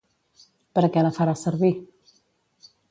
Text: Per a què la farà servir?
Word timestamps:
Per 0.77 0.83
a 0.87 0.89
què 0.95 1.03
la 1.09 1.13
farà 1.19 1.37
servir? 1.43 1.73